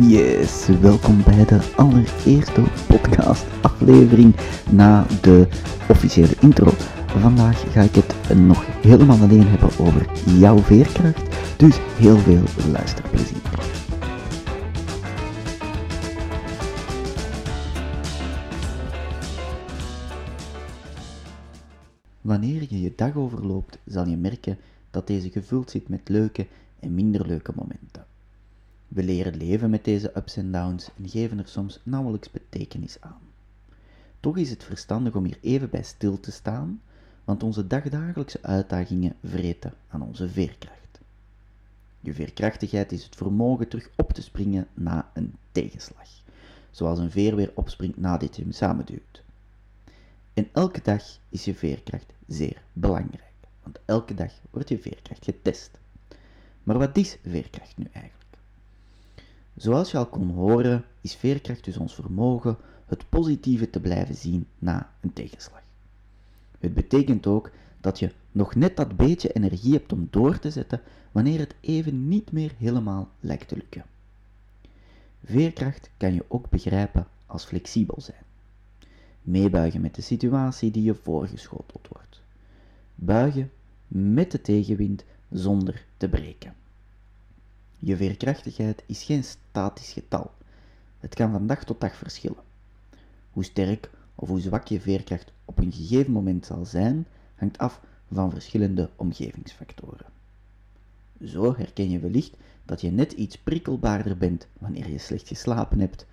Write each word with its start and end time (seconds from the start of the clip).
Yes, 0.00 0.66
welkom 0.80 1.22
bij 1.22 1.44
de 1.44 1.72
allereerste 1.76 2.62
podcast 2.86 3.46
aflevering 3.62 4.34
na 4.70 5.06
de 5.20 5.48
officiële 5.88 6.34
intro. 6.40 6.70
Vandaag 7.06 7.72
ga 7.72 7.80
ik 7.80 7.94
het 7.94 8.38
nog 8.38 8.66
helemaal 8.66 9.20
alleen 9.20 9.46
hebben 9.46 9.78
over 9.78 10.10
jouw 10.38 10.58
veerkracht, 10.58 11.36
dus 11.58 11.78
heel 11.78 12.16
veel 12.16 12.42
luisterplezier. 12.70 13.42
Wanneer 22.20 22.66
je 22.68 22.80
je 22.80 22.92
dag 22.96 23.16
overloopt, 23.16 23.78
zal 23.86 24.06
je 24.06 24.16
merken 24.16 24.58
dat 24.90 25.06
deze 25.06 25.30
gevuld 25.30 25.70
zit 25.70 25.88
met 25.88 26.08
leuke 26.08 26.46
en 26.80 26.94
minder 26.94 27.26
leuke 27.26 27.52
momenten. 27.54 28.11
We 28.92 29.02
leren 29.02 29.36
leven 29.36 29.70
met 29.70 29.84
deze 29.84 30.16
ups 30.16 30.36
en 30.36 30.52
downs 30.52 30.88
en 30.96 31.08
geven 31.08 31.38
er 31.38 31.48
soms 31.48 31.80
nauwelijks 31.82 32.30
betekenis 32.30 32.96
aan. 33.00 33.20
Toch 34.20 34.36
is 34.36 34.50
het 34.50 34.64
verstandig 34.64 35.14
om 35.14 35.24
hier 35.24 35.38
even 35.40 35.70
bij 35.70 35.82
stil 35.82 36.20
te 36.20 36.32
staan, 36.32 36.82
want 37.24 37.42
onze 37.42 37.66
dagdagelijkse 37.66 38.38
uitdagingen 38.42 39.14
vreten 39.24 39.74
aan 39.88 40.02
onze 40.02 40.28
veerkracht. 40.28 41.00
Je 42.00 42.14
veerkrachtigheid 42.14 42.92
is 42.92 43.04
het 43.04 43.16
vermogen 43.16 43.68
terug 43.68 43.90
op 43.96 44.12
te 44.12 44.22
springen 44.22 44.66
na 44.74 45.10
een 45.14 45.34
tegenslag, 45.52 46.08
zoals 46.70 46.98
een 46.98 47.10
veer 47.10 47.36
weer 47.36 47.52
opspringt 47.54 47.96
nadat 47.96 48.36
je 48.36 48.42
hem 48.42 48.52
samenduwt. 48.52 49.22
En 50.34 50.48
elke 50.52 50.80
dag 50.82 51.02
is 51.28 51.44
je 51.44 51.54
veerkracht 51.54 52.12
zeer 52.26 52.62
belangrijk, 52.72 53.32
want 53.62 53.78
elke 53.84 54.14
dag 54.14 54.32
wordt 54.50 54.68
je 54.68 54.78
veerkracht 54.78 55.24
getest. 55.24 55.70
Maar 56.62 56.78
wat 56.78 56.96
is 56.96 57.18
veerkracht 57.22 57.76
nu 57.76 57.84
eigenlijk? 57.92 58.21
Zoals 59.62 59.90
je 59.90 59.96
al 59.96 60.06
kon 60.06 60.30
horen, 60.30 60.84
is 61.00 61.14
veerkracht 61.14 61.64
dus 61.64 61.76
ons 61.76 61.94
vermogen 61.94 62.56
het 62.86 63.08
positieve 63.08 63.70
te 63.70 63.80
blijven 63.80 64.14
zien 64.14 64.46
na 64.58 64.92
een 65.00 65.12
tegenslag. 65.12 65.62
Het 66.58 66.74
betekent 66.74 67.26
ook 67.26 67.50
dat 67.80 67.98
je 67.98 68.12
nog 68.32 68.54
net 68.54 68.76
dat 68.76 68.96
beetje 68.96 69.32
energie 69.32 69.72
hebt 69.72 69.92
om 69.92 70.08
door 70.10 70.38
te 70.38 70.50
zetten 70.50 70.80
wanneer 71.12 71.38
het 71.38 71.54
even 71.60 72.08
niet 72.08 72.32
meer 72.32 72.52
helemaal 72.58 73.08
lijkt 73.20 73.48
te 73.48 73.56
lukken. 73.56 73.84
Veerkracht 75.24 75.90
kan 75.96 76.14
je 76.14 76.24
ook 76.28 76.50
begrijpen 76.50 77.06
als 77.26 77.44
flexibel 77.44 78.00
zijn. 78.00 78.24
Meebuigen 79.22 79.80
met 79.80 79.94
de 79.94 80.02
situatie 80.02 80.70
die 80.70 80.82
je 80.82 80.94
voorgeschoteld 80.94 81.88
wordt. 81.88 82.20
Buigen 82.94 83.50
met 83.88 84.30
de 84.30 84.40
tegenwind 84.40 85.04
zonder 85.30 85.84
te 85.96 86.08
breken. 86.08 86.54
Je 87.84 87.96
veerkrachtigheid 87.96 88.82
is 88.86 89.02
geen 89.02 89.24
statisch 89.24 89.92
getal. 89.92 90.30
Het 90.98 91.14
kan 91.14 91.30
van 91.30 91.46
dag 91.46 91.64
tot 91.64 91.80
dag 91.80 91.94
verschillen. 91.96 92.42
Hoe 93.30 93.44
sterk 93.44 93.90
of 94.14 94.28
hoe 94.28 94.40
zwak 94.40 94.66
je 94.66 94.80
veerkracht 94.80 95.32
op 95.44 95.58
een 95.58 95.72
gegeven 95.72 96.12
moment 96.12 96.46
zal 96.46 96.64
zijn, 96.64 97.06
hangt 97.34 97.58
af 97.58 97.80
van 98.12 98.30
verschillende 98.30 98.90
omgevingsfactoren. 98.96 100.06
Zo 101.24 101.56
herken 101.56 101.90
je 101.90 101.98
wellicht 101.98 102.36
dat 102.64 102.80
je 102.80 102.90
net 102.90 103.12
iets 103.12 103.38
prikkelbaarder 103.38 104.16
bent 104.16 104.46
wanneer 104.58 104.88
je 104.88 104.98
slecht 104.98 105.28
geslapen 105.28 105.80
hebt, 105.80 106.06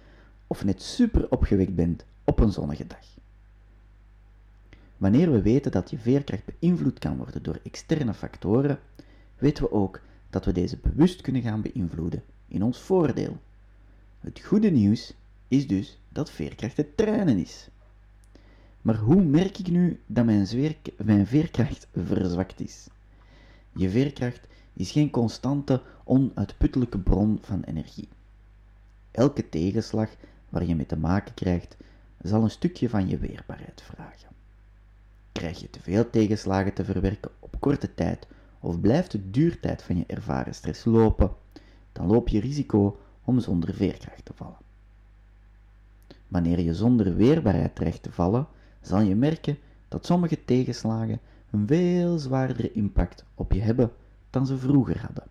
of 0.48 0.66
net 0.66 0.82
super 0.82 1.32
opgewekt 1.32 1.76
bent 1.76 2.06
op 2.24 2.40
een 2.40 2.52
zonnige 2.52 2.88
dag. 2.88 3.06
Wanneer 4.98 5.32
we 5.32 5.42
weten 5.42 5.72
dat 5.72 5.90
je 5.90 5.98
veerkracht 5.98 6.44
beïnvloed 6.46 7.00
kan 7.00 7.18
worden 7.18 7.44
door 7.44 7.60
externe 7.64 8.14
factoren, 8.14 8.80
weten 9.38 9.64
we 9.64 9.72
ook 9.72 10.02
dat 10.30 10.46
we 10.46 10.52
deze 10.52 10.78
bewust 10.78 11.22
kunnen 11.22 11.42
gaan 11.42 11.62
beïnvloeden 11.62 12.24
in 12.48 12.64
ons 12.64 12.80
voordeel. 12.80 13.38
Het 14.20 14.40
goede 14.40 14.70
nieuws 14.70 15.14
is 15.48 15.68
dus 15.68 16.00
dat 16.10 16.32
veerkracht 16.32 16.78
het 16.78 16.98
trainen 16.98 17.38
is. 17.38 17.68
Maar 18.82 18.96
hoe 18.96 19.24
merk 19.24 19.58
ik 19.58 19.68
nu 19.68 20.00
dat 20.06 20.26
mijn, 20.26 20.48
mijn 20.98 21.28
veerkracht 21.28 21.88
verzwakt 21.96 22.60
is? 22.60 22.88
Je 23.72 23.90
veerkracht 23.90 24.48
is 24.74 24.92
geen 24.92 25.10
constante, 25.10 25.82
onuitputtelijke 26.04 27.00
bron 27.00 27.40
van 27.42 27.64
energie. 27.64 28.08
Elke 29.12 29.50
tegenslag 29.50 30.10
waar 30.50 30.66
je 30.66 30.76
mee 30.76 30.86
te 30.86 30.98
maken 30.98 31.34
krijgt, 31.34 31.78
zal 32.22 32.44
een 32.44 32.50
stukje 32.50 32.90
van 32.90 33.08
je 33.08 33.18
weerbaarheid 33.18 33.82
vragen. 33.82 34.30
Krijg 35.32 35.60
je 35.60 35.70
te 35.70 35.82
veel 35.82 36.10
tegenslagen 36.10 36.74
te 36.74 36.84
verwerken 36.84 37.32
op 37.40 37.56
korte 37.60 37.94
tijd 37.96 38.28
of 38.60 38.80
blijft 38.80 39.12
de 39.12 39.30
duurtijd 39.30 39.84
van 39.84 39.98
je 39.98 40.04
ervaren 40.08 40.56
stress 40.56 40.86
lopen, 40.86 41.32
dan 41.92 42.08
loop 42.08 42.28
je 42.28 42.40
risico 42.40 43.00
om 43.24 43.40
zonder 43.40 43.74
veerkracht 43.74 44.26
te 44.26 44.34
vallen. 44.36 44.58
Wanneer 46.28 46.60
je 46.60 46.74
zonder 46.74 47.16
weerbaarheid 47.16 47.76
dreigt 47.76 48.04
te 48.04 48.12
vallen, 48.12 48.48
zal 48.82 49.02
je 49.02 49.16
merken 49.16 49.58
dat 49.88 50.06
sommige 50.06 50.46
tegenslagen 50.46 51.20
een 51.52 51.68
veel 51.68 52.18
zwaardere 52.18 52.72
impact 52.72 53.26
op 53.36 53.52
je 53.52 53.62
hebben 53.62 53.92
dan 54.30 54.46
ze 54.46 54.58
vroeger 54.58 55.00
hadden. 55.00 55.28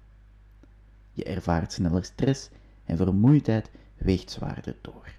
Je 1.13 1.25
ervaart 1.25 1.73
sneller 1.73 2.05
stress 2.05 2.51
en 2.85 2.97
vermoeidheid 2.97 3.71
weegt 3.97 4.31
zwaarder 4.31 4.77
door. 4.81 5.15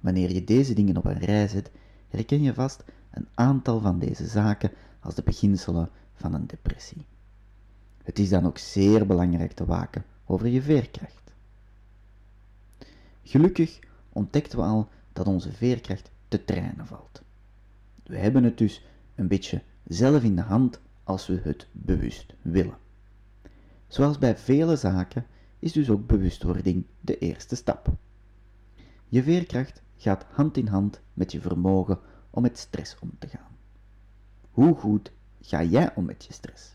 Wanneer 0.00 0.32
je 0.32 0.44
deze 0.44 0.74
dingen 0.74 0.96
op 0.96 1.04
een 1.04 1.18
rij 1.18 1.48
zet, 1.48 1.70
herken 2.08 2.42
je 2.42 2.54
vast 2.54 2.84
een 3.10 3.28
aantal 3.34 3.80
van 3.80 3.98
deze 3.98 4.26
zaken 4.26 4.70
als 5.00 5.14
de 5.14 5.22
beginselen 5.22 5.90
van 6.16 6.34
een 6.34 6.46
depressie. 6.46 7.06
Het 8.02 8.18
is 8.18 8.28
dan 8.28 8.46
ook 8.46 8.58
zeer 8.58 9.06
belangrijk 9.06 9.52
te 9.52 9.64
waken 9.64 10.04
over 10.24 10.46
je 10.46 10.62
veerkracht. 10.62 11.32
Gelukkig 13.22 13.78
ontdekten 14.12 14.58
we 14.58 14.64
al 14.64 14.88
dat 15.12 15.26
onze 15.26 15.52
veerkracht 15.52 16.10
te 16.28 16.44
trainen 16.44 16.86
valt. 16.86 17.22
We 18.02 18.18
hebben 18.18 18.44
het 18.44 18.58
dus 18.58 18.84
een 19.14 19.28
beetje 19.28 19.62
zelf 19.84 20.22
in 20.22 20.36
de 20.36 20.42
hand 20.42 20.80
als 21.04 21.26
we 21.26 21.40
het 21.42 21.66
bewust 21.72 22.34
willen. 22.42 22.78
Zoals 23.86 24.18
bij 24.18 24.36
vele 24.36 24.76
zaken 24.76 25.26
is 25.58 25.72
dus 25.72 25.90
ook 25.90 26.06
bewustwording 26.06 26.84
de 27.00 27.18
eerste 27.18 27.56
stap. 27.56 27.92
Je 29.08 29.22
veerkracht 29.22 29.82
gaat 29.96 30.26
hand 30.30 30.56
in 30.56 30.66
hand 30.66 31.00
met 31.14 31.32
je 31.32 31.40
vermogen 31.40 31.98
om 32.30 32.42
met 32.42 32.58
stress 32.58 32.98
om 32.98 33.10
te 33.18 33.28
gaan. 33.28 33.56
Hoe 34.50 34.74
goed 34.74 35.12
ga 35.46 35.62
jij 35.62 35.94
om 35.94 36.04
met 36.04 36.24
je 36.24 36.32
stress? 36.32 36.74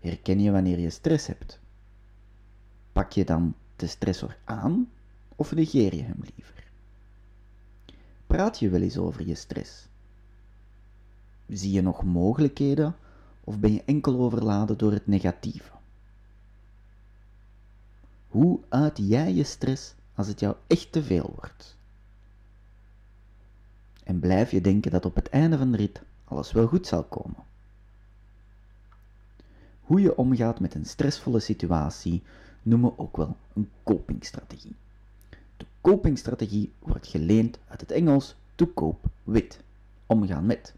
Herken 0.00 0.40
je 0.40 0.50
wanneer 0.50 0.78
je 0.78 0.90
stress 0.90 1.26
hebt? 1.26 1.60
Pak 2.92 3.12
je 3.12 3.24
dan 3.24 3.54
de 3.76 3.86
stressor 3.86 4.36
aan 4.44 4.90
of 5.36 5.54
negeer 5.54 5.94
je 5.94 6.02
hem 6.02 6.20
liever? 6.34 6.70
Praat 8.26 8.58
je 8.58 8.68
wel 8.68 8.80
eens 8.80 8.96
over 8.96 9.26
je 9.26 9.34
stress? 9.34 9.88
Zie 11.48 11.72
je 11.72 11.82
nog 11.82 12.04
mogelijkheden 12.04 12.96
of 13.44 13.58
ben 13.58 13.72
je 13.72 13.82
enkel 13.84 14.18
overladen 14.18 14.78
door 14.78 14.92
het 14.92 15.06
negatieve? 15.06 15.72
Hoe 18.28 18.60
uit 18.68 18.98
jij 18.98 19.34
je 19.34 19.44
stress 19.44 19.94
als 20.14 20.26
het 20.26 20.40
jou 20.40 20.56
echt 20.66 20.92
te 20.92 21.02
veel 21.02 21.32
wordt? 21.34 21.76
En 24.04 24.18
blijf 24.18 24.50
je 24.50 24.60
denken 24.60 24.90
dat 24.90 25.04
op 25.04 25.14
het 25.14 25.28
einde 25.28 25.58
van 25.58 25.70
de 25.70 25.76
rit 25.76 26.02
alles 26.28 26.52
wel 26.52 26.66
goed 26.66 26.86
zal 26.86 27.04
komen. 27.04 27.44
Hoe 29.80 30.00
je 30.00 30.16
omgaat 30.16 30.60
met 30.60 30.74
een 30.74 30.84
stressvolle 30.86 31.40
situatie 31.40 32.22
noemen 32.62 32.90
we 32.90 32.98
ook 32.98 33.16
wel 33.16 33.36
een 33.52 33.70
copingstrategie. 33.82 34.74
De 35.56 35.66
copingstrategie 35.80 36.72
wordt 36.78 37.06
geleend 37.06 37.58
uit 37.68 37.80
het 37.80 37.90
Engels 37.90 38.36
to 38.54 38.70
cope 38.74 39.08
with, 39.24 39.60
omgaan 40.06 40.46
met. 40.46 40.74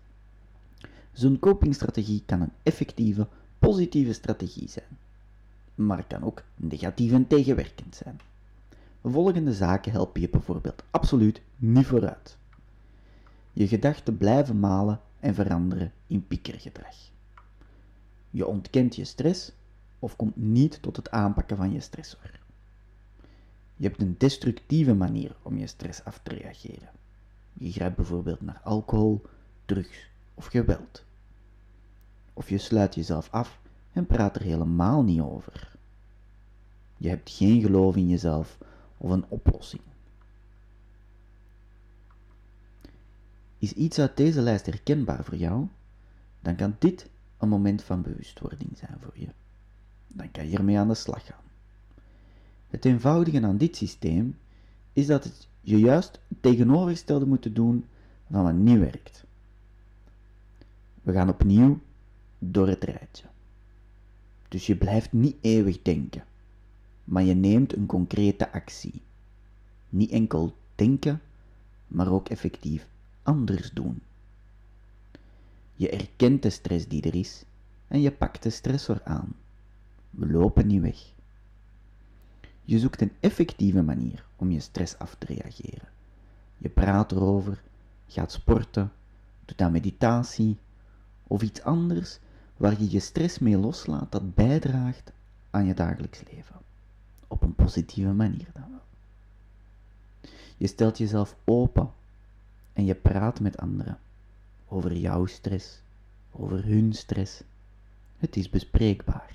Zo'n 1.12 1.39
copingstrategie 1.39 2.23
kan 2.27 2.41
een 2.41 2.53
effectieve, 2.62 3.27
positieve 3.59 4.12
strategie 4.12 4.69
zijn, 4.69 4.99
maar 5.75 6.05
kan 6.05 6.25
ook 6.25 6.43
negatief 6.56 7.12
en 7.12 7.27
tegenwerkend 7.27 7.94
zijn. 7.94 8.21
Volgende 9.03 9.53
zaken 9.53 9.93
helpen 9.93 10.21
je 10.21 10.29
bijvoorbeeld 10.29 10.83
absoluut 10.91 11.41
niet 11.56 11.87
vooruit. 11.87 12.37
Je 13.53 13.69
gedachten 13.69 14.17
blijven 14.17 14.61
malen 14.61 15.01
en 15.20 15.35
veranderen 15.35 15.93
in 16.06 16.26
piekergedrag. 16.26 16.97
Je 18.31 18.47
ontkent 18.47 18.97
je 18.97 19.05
stress 19.05 19.53
of 19.99 20.17
komt 20.17 20.37
niet 20.37 20.82
tot 20.82 20.97
het 20.97 21.11
aanpakken 21.11 21.56
van 21.56 21.73
je 21.73 21.81
stressor. 21.81 22.41
Je 23.76 23.88
hebt 23.88 24.03
een 24.03 24.15
destructieve 24.19 24.94
manier 24.94 25.37
om 25.43 25.59
je 25.59 25.67
stress 25.67 26.05
af 26.05 26.20
te 26.23 26.35
reageren. 26.35 26.88
Je 27.53 27.73
grijpt 27.73 27.97
bijvoorbeeld 27.97 28.41
naar 28.41 28.61
alcohol, 28.65 29.23
drugs 29.65 30.11
of 30.35 30.47
geweld. 30.47 31.05
Of 32.32 32.49
je 32.49 32.59
sluit 32.59 32.94
jezelf 32.94 33.29
af 33.31 33.61
en 33.93 34.06
praat 34.06 34.37
er 34.37 34.43
helemaal 34.43 35.03
niet 35.03 35.20
over. 35.20 35.76
Je 36.97 37.09
hebt 37.09 37.31
geen 37.31 37.61
geloof 37.61 37.97
in 37.97 38.09
jezelf 38.09 38.59
of 38.97 39.11
een 39.11 39.25
oplossing. 39.29 39.82
Is 43.58 43.72
iets 43.72 43.99
uit 43.99 44.16
deze 44.16 44.40
lijst 44.40 44.66
herkenbaar 44.66 45.25
voor 45.25 45.37
jou? 45.37 45.66
Dan 46.40 46.56
kan 46.56 46.76
dit 46.78 47.10
een 47.38 47.49
moment 47.49 47.82
van 47.82 48.02
bewustwording 48.02 48.78
zijn 48.78 48.96
voor 49.00 49.19
je. 49.19 49.28
Dan 50.06 50.31
kan 50.31 50.49
je 50.49 50.56
ermee 50.56 50.78
aan 50.78 50.88
de 50.88 50.94
slag 50.94 51.26
gaan. 51.26 51.44
Het 52.69 52.84
eenvoudige 52.84 53.43
aan 53.43 53.56
dit 53.56 53.76
systeem 53.76 54.38
is 54.93 55.06
dat 55.06 55.25
het 55.25 55.49
je 55.60 55.78
juist 55.78 56.20
het 56.28 56.43
tegenovergestelde 56.43 57.26
moet 57.26 57.55
doen 57.55 57.84
van 58.31 58.43
wat 58.43 58.55
niet 58.55 58.78
werkt. 58.78 59.25
We 61.02 61.12
gaan 61.12 61.28
opnieuw 61.28 61.81
door 62.38 62.69
het 62.69 62.84
rijtje. 62.84 63.25
Dus 64.49 64.66
je 64.66 64.76
blijft 64.76 65.12
niet 65.12 65.37
eeuwig 65.40 65.82
denken, 65.82 66.25
maar 67.05 67.22
je 67.22 67.34
neemt 67.34 67.76
een 67.76 67.87
concrete 67.87 68.52
actie. 68.52 69.02
Niet 69.88 70.10
enkel 70.10 70.56
denken, 70.75 71.20
maar 71.87 72.12
ook 72.12 72.28
effectief 72.28 72.88
anders 73.29 73.71
doen. 73.71 74.03
Je 75.75 75.91
erkent 75.91 76.43
de 76.43 76.51
stress 76.51 76.89
die 76.89 77.03
er 77.03 77.15
is 77.15 77.45
en 77.89 78.01
je 78.01 78.13
pakt 78.13 78.43
de 78.43 78.51
stressor 78.51 79.01
aan. 79.05 79.35
We 80.11 80.27
lopen 80.27 80.67
niet 80.67 80.81
weg. 80.81 81.13
Je 82.65 82.79
zoekt 82.79 83.01
een 83.01 83.13
effectieve 83.21 83.83
manier 83.83 84.25
om 84.37 84.51
je 84.51 84.61
stress 84.61 84.99
af 84.99 85.15
te 85.15 85.27
reageren. 85.27 85.89
Je 86.59 86.69
praat 86.69 87.13
erover, 87.13 87.63
gaat 88.07 88.33
sporten, 88.33 88.93
doet 89.45 89.61
aan 89.61 89.73
meditatie 89.73 90.59
of 91.27 91.43
iets 91.43 91.63
anders 91.63 92.19
waar 92.57 92.81
je 92.81 92.91
je 92.91 93.01
stress 93.01 93.39
mee 93.39 93.59
loslaat 93.59 94.13
dat 94.13 94.35
bijdraagt 94.35 95.13
aan 95.51 95.67
je 95.67 95.75
dagelijks 95.75 96.23
leven. 96.33 96.57
Op 97.27 97.43
een 97.43 97.55
positieve 97.55 98.13
manier 98.13 98.49
dan 98.53 98.71
wel. 98.71 98.87
Je 100.57 100.67
stelt 100.67 100.99
jezelf 100.99 101.37
open 101.45 101.93
en 102.79 102.85
je 102.85 102.95
praat 102.95 103.41
met 103.41 103.57
anderen 103.57 103.99
over 104.69 104.97
jouw 104.97 105.27
stress, 105.27 105.83
over 106.31 106.65
hun 106.65 106.93
stress. 106.93 107.43
Het 108.19 108.37
is 108.37 108.51
bespreekbaar. 108.51 109.31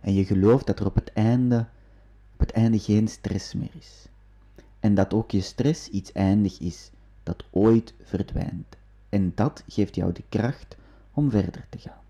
En 0.00 0.14
je 0.14 0.24
gelooft 0.24 0.66
dat 0.66 0.80
er 0.80 0.86
op 0.86 0.94
het 0.94 1.12
einde, 1.12 1.66
op 2.32 2.38
het 2.38 2.50
einde 2.50 2.78
geen 2.78 3.08
stress 3.08 3.54
meer 3.54 3.70
is. 3.78 4.06
En 4.80 4.94
dat 4.94 5.14
ook 5.14 5.30
je 5.30 5.40
stress 5.40 5.88
iets 5.88 6.12
eindig 6.12 6.60
is 6.60 6.90
dat 7.22 7.44
ooit 7.50 7.94
verdwijnt. 8.02 8.76
En 9.08 9.32
dat 9.34 9.64
geeft 9.68 9.94
jou 9.94 10.12
de 10.12 10.24
kracht 10.28 10.76
om 11.12 11.30
verder 11.30 11.66
te 11.68 11.78
gaan. 11.78 12.02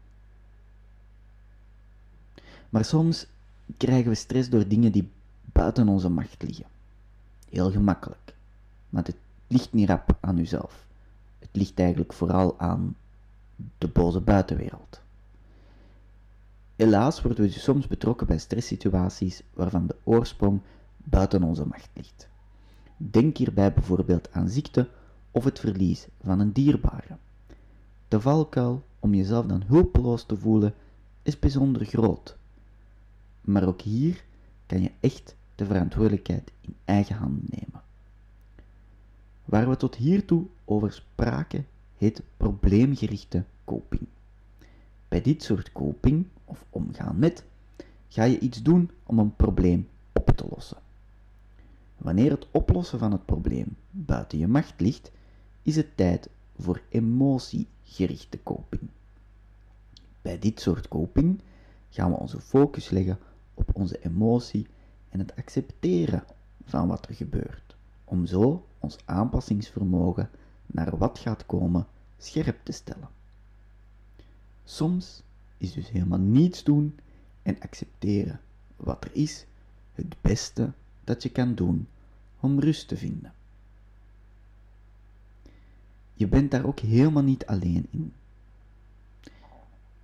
Maar 2.69 2.85
soms 2.85 3.27
krijgen 3.77 4.09
we 4.11 4.17
stress 4.17 4.51
door 4.51 4.69
dingen 4.69 4.93
die 4.93 5.11
buiten 5.53 5.89
onze 5.89 6.09
macht 6.09 6.43
liggen. 6.43 6.67
Heel 7.51 7.71
gemakkelijk. 7.71 8.35
Maar 8.89 9.05
het 9.05 9.17
ligt 9.49 9.73
niet 9.73 9.89
rap 9.89 10.17
aan 10.21 10.39
uzelf. 10.39 10.87
Het 11.39 11.49
ligt 11.53 11.79
eigenlijk 11.79 12.13
vooral 12.13 12.59
aan 12.59 12.97
de 13.79 13.89
boze 13.89 14.21
buitenwereld. 14.21 15.01
Helaas 16.77 17.23
worden 17.23 17.45
we 17.45 17.51
soms 17.51 17.87
betrokken 17.87 18.27
bij 18.27 18.39
stresssituaties 18.39 19.43
waarvan 19.55 19.87
de 19.87 19.97
oorsprong 20.05 20.61
buiten 20.97 21.43
onze 21.43 21.67
macht 21.67 21.91
ligt. 21.95 22.29
Denk 22.97 23.37
hierbij 23.37 23.73
bijvoorbeeld 23.73 24.33
aan 24.33 24.49
ziekte 24.49 24.89
of 25.31 25.45
het 25.45 25.59
verlies 25.59 26.09
van 26.23 26.41
een 26.41 26.53
dierbare. 26.53 27.17
De 28.09 28.21
valkuil 28.21 28.85
om 28.99 29.15
jezelf 29.15 29.47
dan 29.47 29.63
hulpeloos 29.67 30.25
te 30.25 30.37
voelen 30.37 30.75
is 31.23 31.39
bijzonder 31.39 31.85
groot. 31.85 32.37
Maar 33.41 33.67
ook 33.67 33.81
hier 33.81 34.25
kan 34.67 34.83
je 34.83 34.93
echt 35.01 35.37
de 35.55 35.67
verantwoordelijkheid 35.67 36.53
in 36.61 36.75
eigen 36.85 37.17
handen 37.17 37.45
nemen. 37.49 37.83
Waar 39.49 39.69
we 39.69 39.77
tot 39.77 39.95
hiertoe 39.95 40.47
over 40.65 40.93
spraken, 40.93 41.67
heet 41.97 42.23
probleemgerichte 42.37 43.45
coping. 43.65 44.07
Bij 45.09 45.21
dit 45.21 45.43
soort 45.43 45.73
coping, 45.73 46.27
of 46.45 46.65
omgaan 46.71 47.19
met, 47.19 47.45
ga 48.09 48.25
je 48.25 48.39
iets 48.39 48.63
doen 48.63 48.91
om 49.07 49.19
een 49.19 49.37
probleem 49.37 49.89
op 50.13 50.27
te 50.37 50.47
lossen. 50.51 50.77
Wanneer 51.97 52.31
het 52.31 52.47
oplossen 52.51 52.99
van 52.99 53.13
het 53.13 53.25
probleem 53.25 53.77
buiten 53.91 54.39
je 54.39 54.49
macht 54.49 54.81
ligt, 54.81 55.11
is 55.63 55.77
het 55.77 55.97
tijd 55.97 56.29
voor 56.59 56.81
emotiegerichte 56.89 58.43
coping. 58.43 58.89
Bij 60.23 60.39
dit 60.39 60.61
soort 60.61 60.89
coping 60.89 61.41
gaan 61.91 62.11
we 62.11 62.17
onze 62.17 62.41
focus 62.41 62.91
leggen 62.91 63.19
op 63.55 63.71
onze 63.73 64.01
emotie 64.01 64.67
en 65.09 65.19
het 65.19 65.37
accepteren 65.37 66.25
van 66.65 66.89
wat 66.89 67.09
er 67.09 67.15
gebeurt, 67.15 67.68
om 68.09 68.27
zo 68.27 68.67
ons 68.79 68.97
aanpassingsvermogen 69.05 70.31
naar 70.67 70.99
wat 70.99 71.19
gaat 71.19 71.47
komen 71.47 71.87
scherp 72.19 72.65
te 72.65 72.73
stellen. 72.73 73.09
Soms 74.65 75.23
is 75.57 75.73
dus 75.73 75.91
helemaal 75.91 76.19
niets 76.19 76.65
doen 76.65 76.99
en 77.43 77.61
accepteren 77.61 78.41
wat 78.77 79.05
er 79.05 79.11
is 79.13 79.47
het 79.95 80.17
beste 80.21 80.73
dat 81.05 81.23
je 81.23 81.29
kan 81.29 81.55
doen 81.55 81.89
om 82.41 82.61
rust 82.61 82.89
te 82.89 82.97
vinden. 82.97 83.33
Je 86.15 86.27
bent 86.27 86.51
daar 86.51 86.65
ook 86.65 86.81
helemaal 86.81 87.23
niet 87.23 87.47
alleen 87.47 87.87
in. 87.91 88.13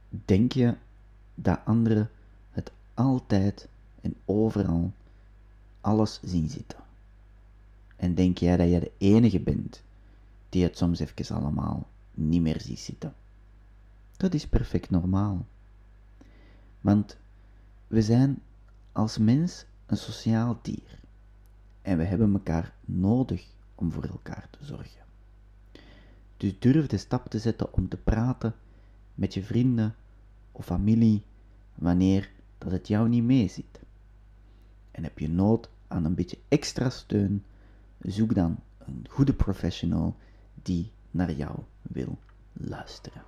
Denk 0.09 0.53
je 0.53 0.75
dat 1.35 1.61
anderen 1.65 2.11
het 2.51 2.73
altijd 2.95 3.69
en 4.01 4.15
overal 4.25 4.93
alles 5.81 6.21
zien 6.23 6.49
zitten? 6.49 6.84
En 7.97 8.15
denk 8.15 8.39
jij 8.39 8.57
dat 8.57 8.69
jij 8.69 8.81
de 8.81 8.93
enige 8.99 9.41
bent 9.41 9.83
die 10.49 10.63
het 10.63 10.77
soms 10.77 10.99
even 10.99 11.37
allemaal 11.37 11.89
niet 12.15 12.43
meer 12.43 12.61
ziet 12.61 12.79
zitten? 12.79 13.15
Dat 14.17 14.35
is 14.35 14.47
perfect 14.47 14.91
normaal. 14.91 15.47
Want 16.81 17.17
we 17.87 18.03
zijn 18.03 18.43
als 18.93 19.19
mens 19.19 19.65
een 19.87 19.97
sociaal 19.97 20.59
dier. 20.63 21.01
En 21.83 21.99
we 21.99 22.05
hebben 22.05 22.33
elkaar 22.33 22.75
nodig 22.85 23.47
om 23.75 23.93
voor 23.93 24.05
elkaar 24.05 24.49
te 24.51 24.65
zorgen. 24.65 25.03
Dus 26.37 26.59
durf 26.59 26.87
de 26.87 26.97
stap 26.97 27.29
te 27.29 27.39
zetten 27.39 27.73
om 27.73 27.89
te 27.89 27.97
praten 27.97 28.55
met 29.15 29.35
je 29.35 29.43
vrienden 29.43 29.95
of 30.53 30.65
familie 30.65 31.23
wanneer 31.75 32.31
dat 32.59 32.73
het 32.73 32.89
jou 32.89 33.09
niet 33.09 33.25
meezit. 33.25 33.81
En 34.91 35.03
heb 35.03 35.19
je 35.19 35.29
nood 35.29 35.69
aan 35.89 36.05
een 36.05 36.15
beetje 36.15 36.39
extra 36.49 36.91
steun, 36.91 37.45
zoek 38.07 38.35
dan 38.35 38.57
een 38.79 39.07
goede 39.09 39.33
professional 39.33 40.17
die 40.63 40.91
naar 41.11 41.33
jou 41.33 41.59
wil 41.83 42.19
luisteren. 42.53 43.23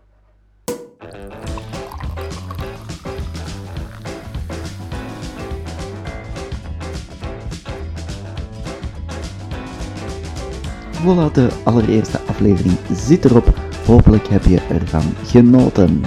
Voilà, 11.07 11.31
de 11.33 11.49
allereerste 11.65 12.21
aflevering 12.21 12.77
zit 12.93 13.25
erop. 13.25 13.55
Hopelijk 13.87 14.29
heb 14.29 14.45
je 14.45 14.61
ervan 14.61 15.03
genoten. 15.25 16.03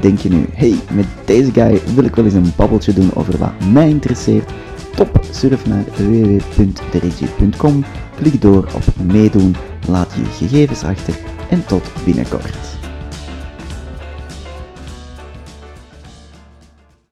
Denk 0.00 0.18
je 0.18 0.28
nu, 0.28 0.46
hey, 0.52 0.74
met 0.92 1.06
deze 1.24 1.52
guy 1.52 1.80
wil 1.94 2.04
ik 2.04 2.14
wel 2.14 2.24
eens 2.24 2.34
een 2.34 2.52
babbeltje 2.56 2.92
doen 2.92 3.14
over 3.14 3.38
wat 3.38 3.52
mij 3.72 3.88
interesseert? 3.88 4.52
Top, 4.96 5.20
surf 5.30 5.66
naar 5.66 5.84
www.deregie.com, 5.84 7.84
klik 8.18 8.40
door 8.40 8.64
op 8.74 9.04
meedoen, 9.12 9.54
laat 9.88 10.12
je 10.14 10.24
gegevens 10.24 10.82
achter 10.82 11.14
en 11.50 11.66
tot 11.66 11.90
binnenkort. 12.04 12.77